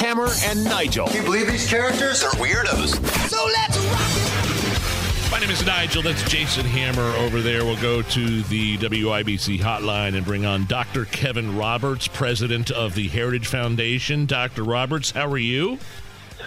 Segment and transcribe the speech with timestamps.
[0.00, 1.06] Hammer and Nigel.
[1.08, 2.96] Can you believe these characters are weirdos?
[3.28, 5.30] So let's rock it.
[5.30, 6.00] My name is Nigel.
[6.00, 7.66] That's Jason Hammer over there.
[7.66, 11.04] We'll go to the WIBC hotline and bring on Dr.
[11.04, 14.24] Kevin Roberts, president of the Heritage Foundation.
[14.24, 14.64] Dr.
[14.64, 15.78] Roberts, how are you?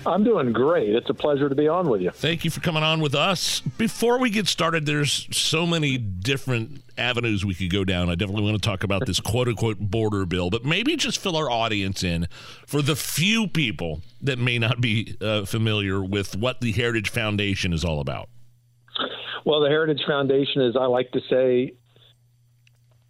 [0.03, 0.89] I'm doing great.
[0.89, 2.09] It's a pleasure to be on with you.
[2.09, 3.59] Thank you for coming on with us.
[3.61, 8.09] Before we get started, there's so many different avenues we could go down.
[8.09, 11.35] I definitely want to talk about this quote unquote border bill, but maybe just fill
[11.35, 12.27] our audience in
[12.65, 17.73] for the few people that may not be uh, familiar with what the Heritage Foundation
[17.73, 18.29] is all about.
[19.45, 21.73] Well, the Heritage Foundation, as I like to say,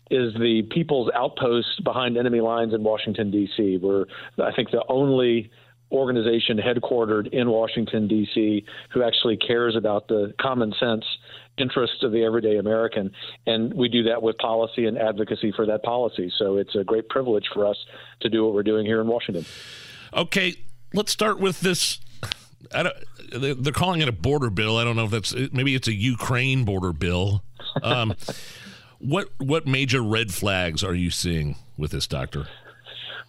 [0.09, 3.79] is the people's outpost behind enemy lines in Washington, D.C.
[3.81, 4.05] We're,
[4.43, 5.51] I think, the only
[5.93, 11.05] organization headquartered in Washington, D.C., who actually cares about the common sense
[11.57, 13.11] interests of the everyday American.
[13.45, 16.31] And we do that with policy and advocacy for that policy.
[16.37, 17.77] So it's a great privilege for us
[18.21, 19.45] to do what we're doing here in Washington.
[20.13, 20.55] Okay,
[20.93, 21.99] let's start with this.
[22.71, 24.77] they're calling it a border bill.
[24.77, 27.43] I don't know if that's maybe it's a Ukraine border bill.
[27.81, 28.15] Um,
[28.99, 32.47] what what major red flags are you seeing with this, doctor?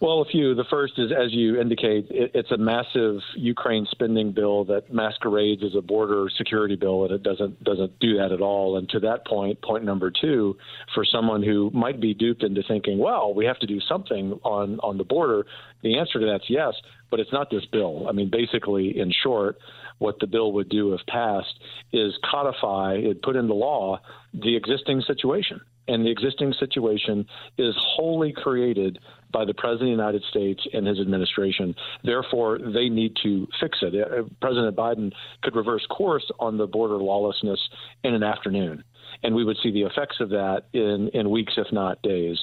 [0.01, 0.55] Well, a few.
[0.55, 5.63] The first is, as you indicate, it, it's a massive Ukraine spending bill that masquerades
[5.63, 8.77] as a border security bill, and it doesn't doesn't do that at all.
[8.77, 10.57] And to that point, point number two,
[10.93, 14.79] for someone who might be duped into thinking, well, we have to do something on
[14.81, 15.45] on the border,
[15.81, 16.73] the answer to that's yes,
[17.09, 18.07] but it's not this bill.
[18.09, 19.57] I mean, basically, in short,
[19.99, 21.57] what the bill would do if passed
[21.93, 23.99] is codify, it put into law
[24.33, 25.61] the existing situation.
[25.87, 28.99] And the existing situation is wholly created
[29.31, 31.75] by the President of the United States and his administration.
[32.03, 33.93] Therefore, they need to fix it.
[33.95, 35.11] Uh, President Biden
[35.43, 37.59] could reverse course on the border lawlessness
[38.03, 38.83] in an afternoon.
[39.23, 42.37] And we would see the effects of that in, in weeks, if not days.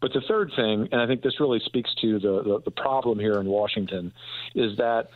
[0.00, 3.18] But the third thing, and I think this really speaks to the, the, the problem
[3.18, 4.12] here in Washington,
[4.54, 5.08] is that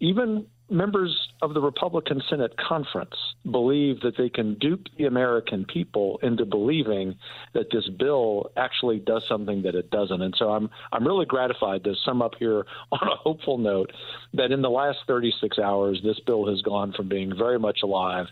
[0.00, 3.14] even members of the Republican Senate conference
[3.50, 7.14] believe that they can dupe the American people into believing
[7.52, 10.22] that this bill actually does something that it doesn't.
[10.22, 13.92] And so I'm I'm really gratified to sum up here on a hopeful note
[14.32, 18.26] that in the last 36 hours this bill has gone from being very much alive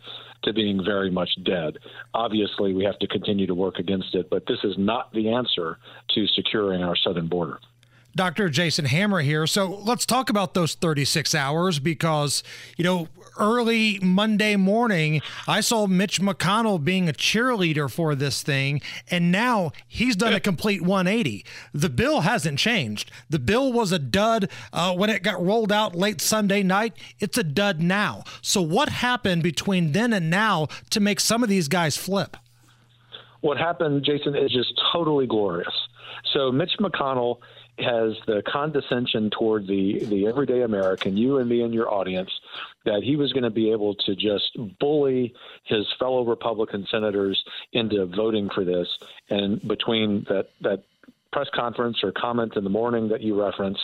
[0.45, 1.79] to being very much dead.
[2.15, 5.79] Obviously, we have to continue to work against it, but this is not the answer
[6.15, 7.59] to securing our southern border.
[8.15, 8.49] Dr.
[8.49, 9.47] Jason Hammer here.
[9.47, 12.43] So let's talk about those 36 hours because,
[12.77, 13.09] you know,
[13.39, 18.81] early Monday morning, I saw Mitch McConnell being a cheerleader for this thing,
[19.11, 21.45] and now he's done a complete 180.
[21.73, 23.11] The bill hasn't changed.
[23.31, 26.95] The bill was a dud uh, when it got rolled out late Sunday night.
[27.21, 28.25] It's a dud now.
[28.43, 32.37] So, what happened between then and now to make some of these guys flip?
[33.41, 35.75] What happened, Jason, is just totally glorious.
[36.33, 37.39] So, Mitch McConnell
[37.79, 42.31] has the condescension toward the the everyday American, you and me and your audience,
[42.85, 47.43] that he was going to be able to just bully his fellow Republican senators
[47.73, 48.89] into voting for this.
[49.31, 50.85] And between that that
[51.33, 53.79] press conference or comment in the morning that you reference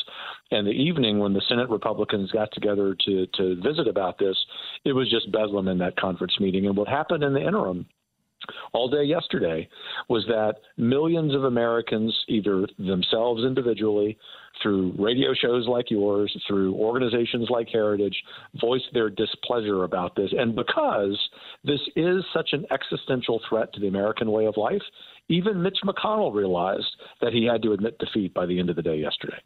[0.51, 4.37] and the evening when the Senate Republicans got together to to visit about this,
[4.84, 6.67] it was just bedlam in that conference meeting.
[6.67, 7.87] And what happened in the interim
[8.72, 9.69] all day yesterday
[10.09, 14.19] was that millions of Americans, either themselves individually,
[14.62, 18.16] through radio shows like yours, through organizations like Heritage,
[18.60, 20.31] voiced their displeasure about this.
[20.36, 21.19] And because
[21.64, 24.82] this is such an existential threat to the American way of life,
[25.28, 28.82] even Mitch McConnell realized that he had to admit defeat by the end of the
[28.82, 29.38] day yesterday.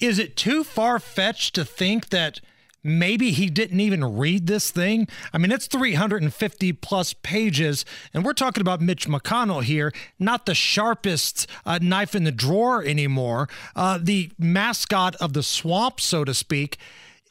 [0.00, 2.40] Is it too far fetched to think that?
[2.82, 5.08] Maybe he didn't even read this thing.
[5.32, 10.54] I mean, it's 350 plus pages, and we're talking about Mitch McConnell here, not the
[10.54, 16.34] sharpest uh, knife in the drawer anymore, uh, the mascot of the swamp, so to
[16.34, 16.78] speak.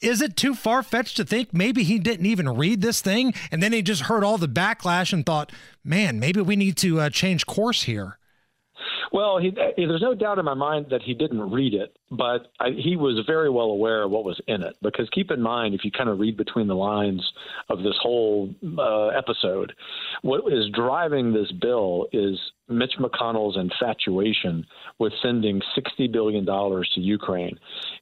[0.01, 3.61] Is it too far fetched to think maybe he didn't even read this thing and
[3.61, 5.51] then he just heard all the backlash and thought,
[5.83, 8.17] man, maybe we need to uh, change course here?
[9.13, 12.69] Well, he, there's no doubt in my mind that he didn't read it, but I,
[12.69, 14.75] he was very well aware of what was in it.
[14.81, 17.21] Because keep in mind, if you kind of read between the lines
[17.69, 19.73] of this whole uh, episode,
[20.21, 24.65] what is driving this bill is Mitch McConnell's infatuation
[24.97, 27.59] with sending $60 billion to Ukraine.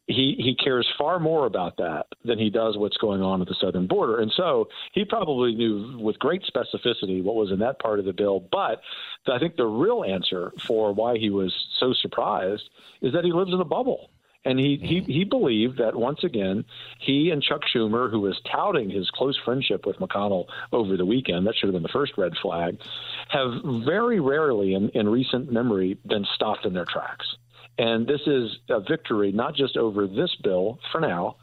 [0.10, 3.56] He he cares far more about that than he does what's going on at the
[3.62, 4.20] southern border.
[4.20, 8.14] And so he probably knew with great specificity what was in that part of the
[8.14, 8.44] bill.
[8.52, 8.82] But
[9.28, 12.64] I think the real answer for why he was so surprised
[13.02, 14.10] is that he lives in a bubble.
[14.46, 15.12] And he, he, mm-hmm.
[15.12, 16.64] he believed that once again,
[16.98, 21.46] he and Chuck Schumer, who was touting his close friendship with McConnell over the weekend,
[21.46, 22.80] that should have been the first red flag,
[23.28, 23.52] have
[23.86, 27.36] very rarely in, in recent memory been stopped in their tracks.
[27.80, 31.38] And this is a victory not just over this bill for now,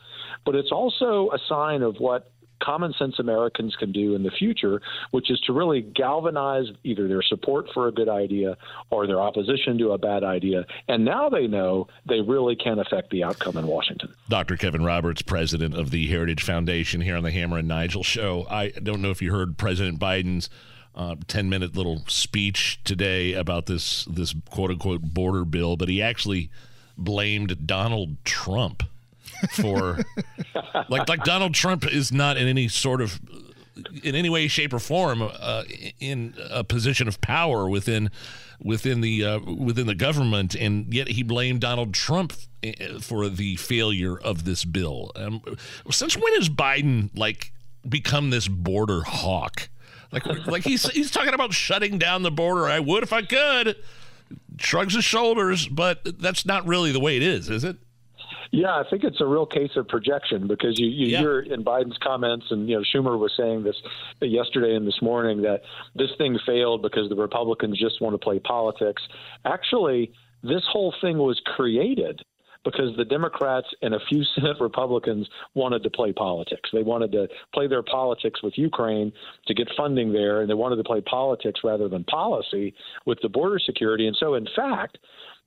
[0.44, 2.30] but it's also a sign of what
[2.62, 4.80] common sense Americans can do in the future,
[5.10, 8.56] which is to really galvanize either their support for a good idea
[8.90, 10.64] or their opposition to a bad idea.
[10.88, 14.14] And now they know they really can affect the outcome in Washington.
[14.28, 14.56] Dr.
[14.56, 18.46] Kevin Roberts, president of the Heritage Foundation, here on the Hammer and Nigel show.
[18.50, 20.50] I don't know if you heard President Biden's
[20.96, 26.00] uh, 10 minute little speech today about this this quote unquote border bill, but he
[26.00, 26.50] actually
[26.96, 28.82] blamed Donald Trump
[29.50, 29.98] for
[30.88, 33.20] like like Donald Trump is not in any sort of
[34.02, 35.64] in any way, shape, or form uh,
[36.00, 38.10] in a position of power within
[38.62, 42.32] within the uh, within the government, and yet he blamed Donald Trump
[42.64, 45.12] uh, for the failure of this bill.
[45.14, 45.42] Um,
[45.90, 47.52] since when has Biden like
[47.86, 49.68] become this border hawk?
[50.12, 52.66] Like like he's he's talking about shutting down the border.
[52.66, 53.76] I would if I could.
[54.58, 57.76] Shrugs his shoulders, but that's not really the way it is, is it?
[58.50, 61.18] Yeah, I think it's a real case of projection because you, you yeah.
[61.18, 63.76] hear in Biden's comments, and you know Schumer was saying this
[64.20, 65.62] yesterday and this morning that
[65.94, 69.02] this thing failed because the Republicans just want to play politics.
[69.44, 70.12] Actually,
[70.42, 72.22] this whole thing was created
[72.66, 76.68] because the Democrats and a few Senate Republicans wanted to play politics.
[76.72, 79.12] They wanted to play their politics with Ukraine
[79.46, 82.74] to get funding there, and they wanted to play politics rather than policy
[83.06, 84.08] with the border security.
[84.08, 84.98] And so, in fact,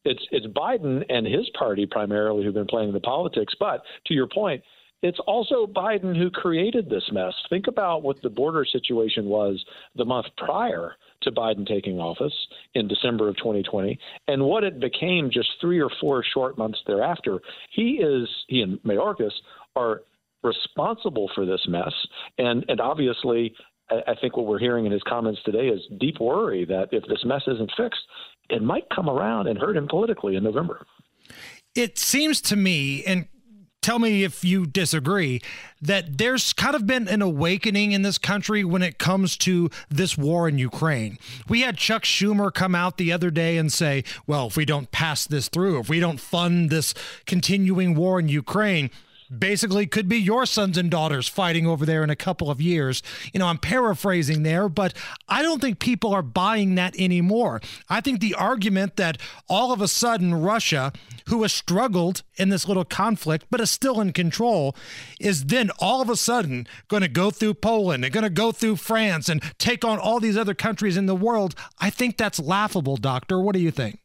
[0.05, 3.53] it's it's Biden and his party primarily who've been playing the politics.
[3.59, 4.63] But to your point,
[5.01, 7.33] it's also Biden who created this mess.
[7.49, 9.63] Think about what the border situation was
[9.95, 12.33] the month prior to Biden taking office
[12.73, 13.97] in December of 2020
[14.27, 17.39] and what it became just three or four short months thereafter.
[17.71, 19.31] He is he and Mayorkas
[19.75, 20.01] are
[20.43, 21.93] responsible for this mess
[22.37, 23.53] and and obviously
[23.91, 27.25] I think what we're hearing in his comments today is deep worry that if this
[27.25, 28.01] mess isn't fixed,
[28.49, 30.85] it might come around and hurt him politically in November.
[31.73, 33.27] It seems to me, and
[33.89, 35.41] tell me if you disagree,
[35.81, 40.15] that there's kind of been an awakening in this country when it comes to this
[40.15, 41.17] war in Ukraine.
[41.47, 44.91] We had Chuck Schumer come out the other day and say, well, if we don't
[44.91, 46.93] pass this through, if we don't fund this
[47.25, 48.91] continuing war in Ukraine,
[49.37, 53.03] basically could be your sons and daughters fighting over there in a couple of years.
[53.33, 54.93] You know, I'm paraphrasing there, but
[55.27, 57.61] I don't think people are buying that anymore.
[57.89, 59.17] I think the argument that
[59.47, 60.91] all of a sudden Russia,
[61.27, 64.75] who has struggled in this little conflict but is still in control,
[65.19, 68.51] is then all of a sudden going to go through Poland and going to go
[68.51, 71.55] through France and take on all these other countries in the world.
[71.79, 73.39] I think that's laughable, Doctor.
[73.39, 73.99] What do you think?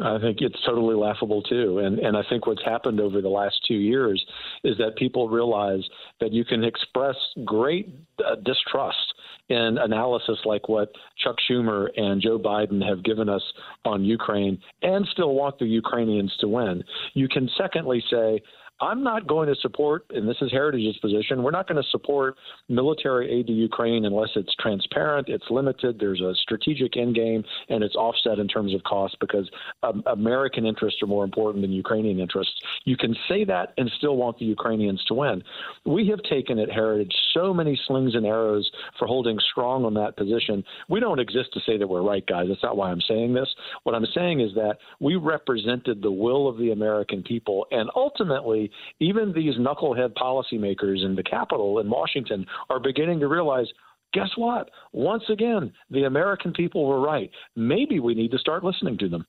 [0.00, 1.78] I think it's totally laughable too.
[1.80, 4.24] And and I think what's happened over the last two years
[4.64, 5.82] is that people realize
[6.20, 7.94] that you can express great
[8.24, 9.14] uh, distrust
[9.48, 10.92] in analysis like what
[11.22, 13.42] Chuck Schumer and Joe Biden have given us
[13.84, 16.82] on Ukraine and still want the Ukrainians to win.
[17.14, 18.40] You can secondly say,
[18.82, 22.34] I'm not going to support, and this is Heritage's position, we're not going to support
[22.68, 27.84] military aid to Ukraine unless it's transparent, it's limited, there's a strategic end game, and
[27.84, 29.48] it's offset in terms of cost because
[29.84, 32.54] um, American interests are more important than Ukrainian interests.
[32.84, 35.44] You can say that and still want the Ukrainians to win.
[35.84, 40.16] We have taken at Heritage so many slings and arrows for holding strong on that
[40.16, 40.64] position.
[40.88, 42.46] We don't exist to say that we're right, guys.
[42.48, 43.48] That's not why I'm saying this.
[43.84, 48.71] What I'm saying is that we represented the will of the American people, and ultimately,
[49.00, 53.66] even these knucklehead policymakers in the Capitol in Washington are beginning to realize
[54.12, 54.70] guess what?
[54.92, 57.30] Once again, the American people were right.
[57.56, 59.26] Maybe we need to start listening to them.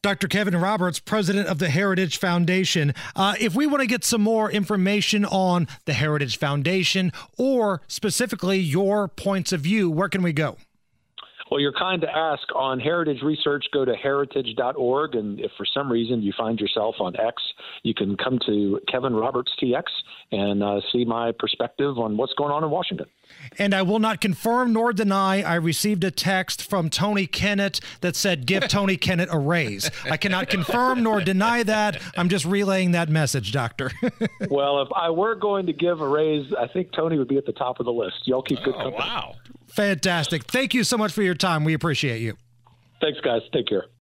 [0.00, 0.28] Dr.
[0.28, 2.94] Kevin Roberts, president of the Heritage Foundation.
[3.16, 8.58] Uh, if we want to get some more information on the Heritage Foundation or specifically
[8.58, 10.56] your points of view, where can we go?
[11.50, 12.42] Well, you're kind to ask.
[12.54, 15.14] On Heritage Research, go to heritage.org.
[15.14, 17.42] And if for some reason you find yourself on X,
[17.82, 19.84] you can come to Kevin Roberts TX
[20.32, 23.06] and uh, see my perspective on what's going on in Washington.
[23.58, 28.16] And I will not confirm nor deny I received a text from Tony Kennett that
[28.16, 29.90] said, Give Tony Kennett a raise.
[30.04, 32.00] I cannot confirm nor deny that.
[32.16, 33.90] I'm just relaying that message, Doctor.
[34.50, 37.46] well, if I were going to give a raise, I think Tony would be at
[37.46, 38.16] the top of the list.
[38.26, 38.98] Y'all keep good oh, company.
[38.98, 39.34] Wow.
[39.78, 40.42] Fantastic.
[40.42, 41.62] Thank you so much for your time.
[41.62, 42.36] We appreciate you.
[43.00, 43.42] Thanks, guys.
[43.52, 43.84] Take care.